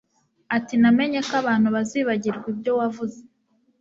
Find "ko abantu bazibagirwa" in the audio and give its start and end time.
1.27-2.45